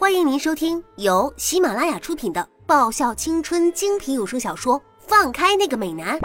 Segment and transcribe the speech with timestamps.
[0.00, 6.18] 欢迎您收听由喜马拉雅出品的爆笑青春精品有声小说《放开那个美男》，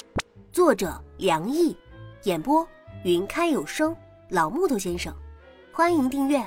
[0.49, 1.75] 作者梁毅，
[2.23, 2.65] 演播
[3.03, 3.93] 云开有声
[4.29, 5.13] 老木头先生。
[5.73, 6.41] 欢迎订阅。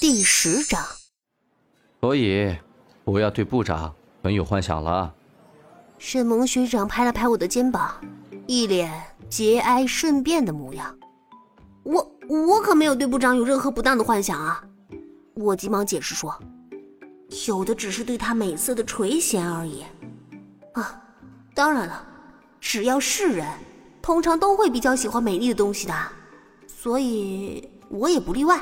[0.00, 0.84] 第十章，
[2.00, 2.58] 所以
[3.04, 5.14] 不要对部长存有幻想了。
[6.00, 8.04] 沈萌学长拍了拍我的肩膀，
[8.48, 8.90] 一脸
[9.30, 10.98] 节哀顺变的模样。
[11.84, 14.64] 我我可没有对部长有任何不当的幻想啊！
[15.34, 16.38] 我急忙解释说，
[17.46, 19.84] 有的只是对他美色的垂涎而已。
[20.72, 21.02] 啊，
[21.54, 22.06] 当然了，
[22.60, 23.46] 只要是人，
[24.00, 25.94] 通常都会比较喜欢美丽的东西的，
[26.66, 28.60] 所以我也不例外。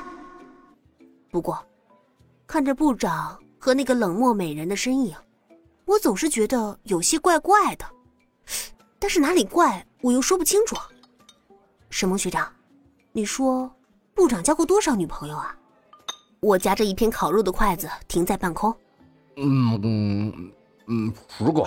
[1.31, 1.59] 不过，
[2.47, 5.15] 看着部长和那个冷漠美人的身影。
[5.85, 7.85] 我总是觉得有些怪怪的，
[8.99, 10.77] 但是哪里怪我又说不清楚。
[11.91, 12.49] 沈梦学长，
[13.13, 13.71] 你说
[14.15, 15.55] 部长交过多少女朋友啊？
[16.41, 18.75] 我夹着一片烤肉的筷子停在半空。
[19.37, 20.53] 嗯嗯
[20.87, 21.65] 嗯，十个。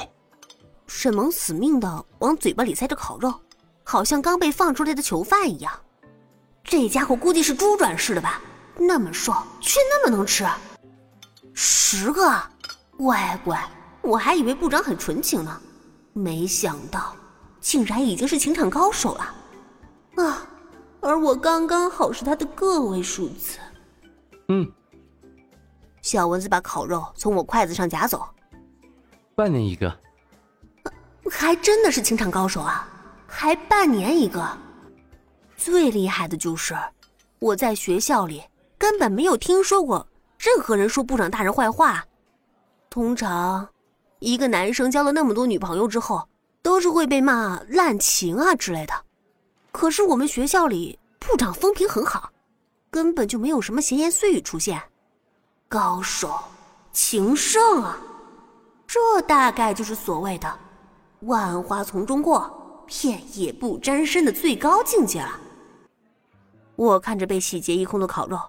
[0.87, 3.33] 沈萌死命的往嘴巴里塞着烤肉，
[3.83, 5.71] 好像刚被放出来的囚犯一样。
[6.63, 8.41] 这家伙估计是猪转世的吧？
[8.77, 10.45] 那么瘦却那么能吃。
[11.53, 12.41] 十个，
[12.97, 13.69] 乖乖。
[14.01, 15.61] 我还以为部长很纯情呢，
[16.13, 17.15] 没想到
[17.59, 19.35] 竟然已经是情场高手了，
[20.23, 20.47] 啊！
[21.03, 23.59] 而我刚刚好是他的个位数字。
[24.47, 24.71] 嗯。
[26.01, 28.25] 小蚊子把烤肉从我筷子上夹走。
[29.35, 29.93] 半年一个。
[31.31, 32.87] 还真的是情场高手啊！
[33.27, 34.45] 还半年一个。
[35.55, 36.75] 最厉害的就是
[37.39, 38.43] 我在学校里
[38.77, 40.05] 根本没有听说过
[40.37, 42.05] 任何人说部长大人坏话，
[42.89, 43.67] 通常。
[44.19, 46.27] 一个男生交了那么多女朋友之后，
[46.61, 48.93] 都是会被骂滥情啊之类的。
[49.73, 52.31] 可是我们学校里部长风评很好，
[52.89, 54.81] 根本就没有什么闲言碎语出现。
[55.67, 56.39] 高手，
[56.93, 57.97] 情圣啊，
[58.87, 60.59] 这大概就是所谓的
[61.21, 65.39] “万花丛中过，片叶不沾身”的最高境界了。
[66.75, 68.39] 我看着被洗劫一空的烤肉，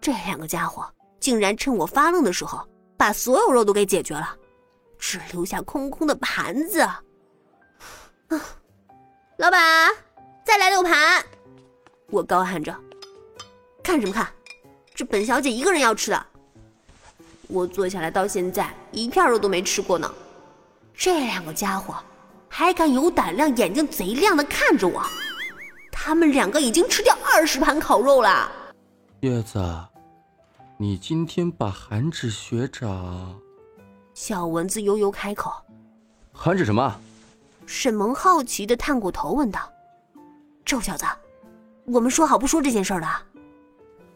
[0.00, 0.86] 这两个家伙
[1.18, 2.62] 竟然趁我发愣的时候，
[2.96, 4.36] 把所有肉都给解决了。
[4.98, 6.80] 只留下空空的盘子。
[6.80, 7.02] 啊，
[9.38, 9.90] 老板，
[10.44, 11.24] 再来六盘！
[12.08, 12.74] 我高喊着。
[13.82, 14.28] 看什么看？
[14.94, 16.26] 这本小姐一个人要吃的。
[17.48, 20.12] 我坐下来到现在一片肉都没吃过呢。
[20.94, 21.96] 这两个家伙
[22.48, 25.02] 还敢有胆量，眼睛贼亮的看着我。
[25.90, 28.50] 他们两个已经吃掉二十盘烤肉了。
[29.20, 29.58] 叶子，
[30.76, 33.38] 你今天把韩芷学长。
[34.14, 35.52] 小蚊子悠悠开口
[36.32, 37.00] ：“含着什么？”
[37.66, 39.60] 沈萌好奇的探过头问道
[40.70, 41.04] ：“臭小子，
[41.84, 43.08] 我们说好不说这件事的？”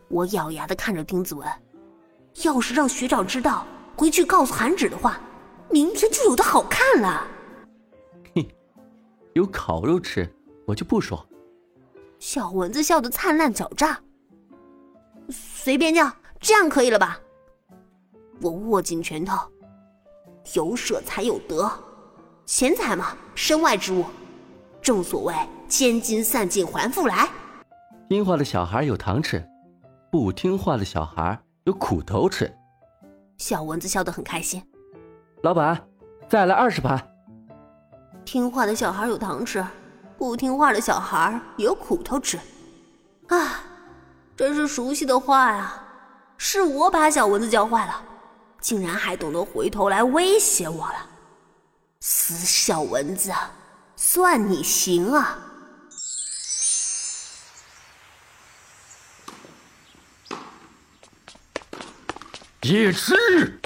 [0.06, 1.44] 我咬牙的看着丁子文
[2.44, 3.66] ：“要是让学长知道，
[3.97, 5.19] 回去告诉韩芷的话，
[5.69, 7.26] 明天就有的好看了。”
[8.37, 8.56] 嘿，
[9.32, 10.32] 有烤肉吃，
[10.64, 11.26] 我就不说。
[12.20, 14.00] 小蚊子笑得灿烂狡诈
[15.31, 17.19] ：“随便叫，这样可以了吧？”
[18.41, 19.37] 我握紧拳头。
[20.53, 21.69] 有舍才有得，
[22.47, 24.04] 钱财嘛，身外之物。
[24.84, 25.34] 正所谓
[25.67, 27.27] 千金散尽还复来。
[28.11, 29.43] 听话的小孩有糖吃，
[30.12, 32.55] 不听话的小孩有苦头吃。
[33.39, 34.62] 小蚊子笑得很开心。
[35.43, 35.83] 老板，
[36.28, 37.03] 再来二十盘。
[38.27, 39.67] 听话的小孩有糖吃，
[40.19, 42.39] 不听话的小孩有苦头吃。
[43.28, 43.65] 啊，
[44.37, 45.83] 真是熟悉的话呀！
[46.37, 48.03] 是我把小蚊子教坏了。
[48.61, 51.09] 竟然还懂得回头来威胁我了，
[52.00, 53.33] 死小蚊子，
[54.06, 55.38] 算你行啊！
[62.62, 63.59] 叶痴！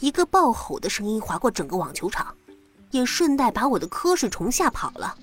[0.00, 2.34] 一个暴吼的声音划过整个网球场，
[2.90, 5.14] 也顺带把我的瞌睡虫吓跑了。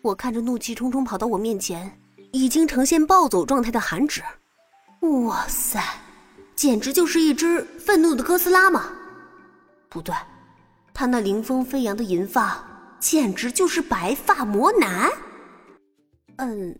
[0.00, 2.00] 我看着怒气冲冲跑到我面前，
[2.32, 4.24] 已经呈现暴走状态的韩芷，
[5.00, 5.80] 哇塞！
[6.56, 8.90] 简直就是一只愤怒的哥斯拉嘛！
[9.90, 10.14] 不对，
[10.94, 12.64] 他那凌风飞扬的银发，
[13.04, 15.12] 简直就是白发魔男。
[16.36, 16.74] 嗯，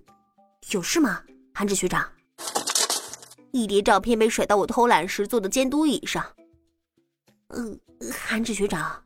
[0.71, 1.23] 有事吗，
[1.53, 2.11] 韩芷学长？
[3.53, 6.25] 一叠照片被甩到我偷懒时坐的监督椅上。
[7.49, 7.79] 嗯，
[8.11, 9.05] 韩芷学长，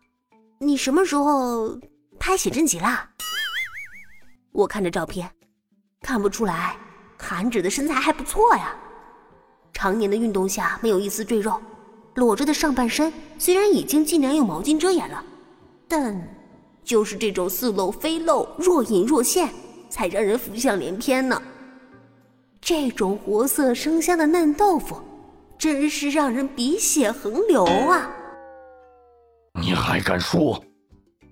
[0.60, 1.76] 你什么时候
[2.20, 3.10] 拍写真集啦？
[4.52, 5.28] 我看着照片，
[6.00, 6.76] 看不出来，
[7.18, 8.76] 韩芷的身材还不错呀。
[9.72, 11.60] 常年的运动下没有一丝赘肉，
[12.14, 15.24] 裸着的上半身虽然已经尽量用毛巾遮掩了，
[15.88, 16.16] 但
[16.88, 19.52] 就是这种似露非露、若隐若现，
[19.90, 21.40] 才让人浮想联翩呢。
[22.62, 24.98] 这种活色生香的嫩豆腐，
[25.58, 28.10] 真是让人鼻血横流啊！
[29.60, 30.64] 你还敢说？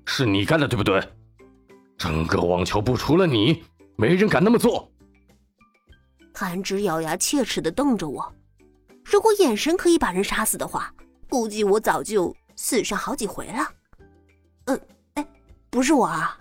[0.05, 1.03] 是你干的对不对？
[1.97, 3.65] 整个网球部除了你，
[3.97, 4.87] 没人敢那么做。
[6.35, 8.31] 韩芷咬牙切齿的瞪着我，
[9.03, 10.93] 如果眼神可以把人杀死的话，
[11.31, 13.67] 估计我早就死上好几回了。
[14.67, 14.81] 嗯，哎，
[15.77, 16.39] 不是我啊，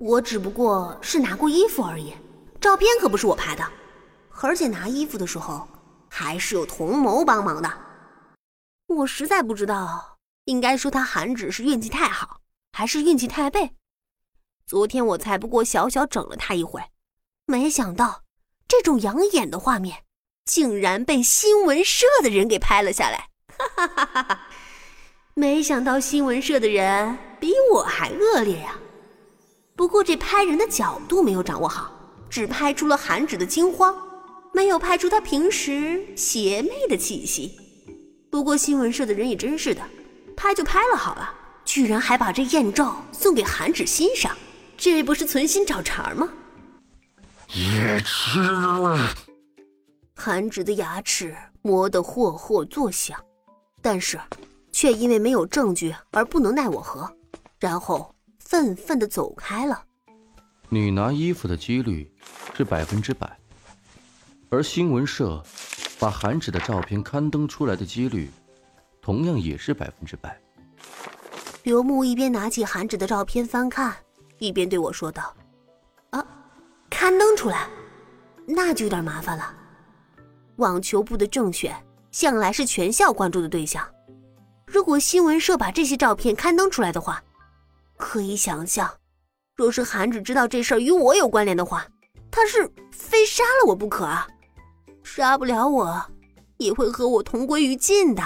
[0.00, 2.12] 我只不过是拿过衣服而已，
[2.60, 3.64] 照片可不是我拍的，
[4.42, 5.68] 而且拿衣服的时候
[6.10, 7.72] 还是有同谋帮忙的。
[8.88, 12.40] 我实在不知道，应该说他韩芷是运气太好，
[12.72, 13.70] 还是运气太背。
[14.66, 16.82] 昨天我才不过小小整了他一回，
[17.46, 18.24] 没想到
[18.66, 20.02] 这种养眼的画面，
[20.44, 23.28] 竟然被新闻社的人给拍了下来。
[23.46, 24.48] 哈哈哈哈哈！
[25.38, 28.74] 没想到新闻社的人比我还恶劣呀。
[29.76, 31.92] 不过这拍人的角度没有掌握好，
[32.30, 33.94] 只拍出了韩芷的惊慌，
[34.54, 37.54] 没有拍出她平时邪魅的气息。
[38.30, 39.82] 不过新闻社的人也真是的，
[40.34, 41.34] 拍就拍了好了，
[41.66, 44.34] 居然还把这艳照送给韩芷欣赏，
[44.78, 46.30] 这不是存心找茬吗？
[47.52, 49.14] 也吃了！
[50.14, 53.22] 韩芷的牙齿磨得霍霍作响，
[53.82, 54.18] 但是。
[54.76, 57.10] 却因为没有证据而不能奈我何，
[57.58, 59.82] 然后愤愤的走开了。
[60.68, 62.12] 你拿衣服的几率
[62.54, 63.38] 是百分之百，
[64.50, 65.42] 而新闻社
[65.98, 68.30] 把韩芷的照片刊登出来的几率，
[69.00, 70.38] 同样也是百分之百。
[71.62, 73.96] 刘牧一边拿起韩芷的照片翻看，
[74.40, 75.34] 一边对我说道
[76.12, 76.22] ：“啊，
[76.90, 77.66] 刊登出来，
[78.46, 79.54] 那就有点麻烦了。
[80.56, 81.74] 网球部的正选
[82.10, 83.82] 向来是全校关注的对象。”
[84.76, 87.24] 如果新闻社把这些照片刊登出来的话，
[87.96, 88.94] 可以想象，
[89.54, 91.86] 若是韩芷知道这事儿与我有关联的话，
[92.30, 94.28] 他是非杀了我不可啊！
[95.02, 96.04] 杀不了我，
[96.58, 98.22] 也会和我同归于尽的。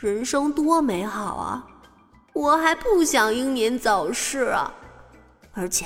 [0.00, 1.66] 人生多美好啊！
[2.34, 4.72] 我还不想英年早逝啊！
[5.54, 5.84] 而且，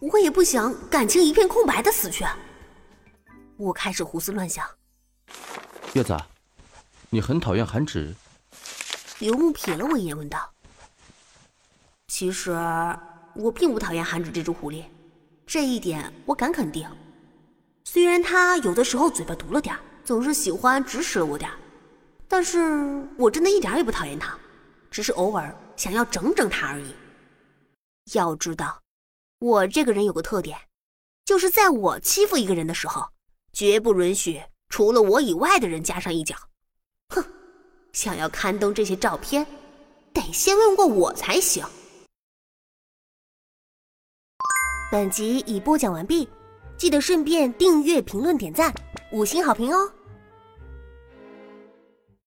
[0.00, 2.22] 我也不想感情一片空白的死去。
[3.56, 4.62] 我开始胡思乱想。
[5.94, 6.14] 叶子，
[7.08, 8.14] 你很讨厌韩芷？
[9.20, 10.50] 刘牧瞥了我一眼，问道
[12.08, 12.52] ：“其实
[13.34, 14.82] 我并不讨厌韩芷这只狐狸，
[15.46, 16.88] 这一点我敢肯定。
[17.84, 21.50] 虽然他有的时候嘴巴毒了点总是喜欢指使了我点
[22.28, 22.58] 但是
[23.18, 24.38] 我真的一点也不讨厌他，
[24.90, 26.94] 只是偶尔想要整整他而已。
[28.14, 28.80] 要知道，
[29.38, 30.56] 我这个人有个特点，
[31.26, 33.10] 就是在我欺负一个人的时候，
[33.52, 36.34] 绝不允许除了我以外的人加上一脚。！”
[38.02, 39.46] 想要刊登这些照片，
[40.14, 41.62] 得先问过我才行。
[44.90, 46.26] 本集已播讲完毕，
[46.78, 48.72] 记得顺便订阅、评论、点赞、
[49.12, 49.92] 五星好评哦！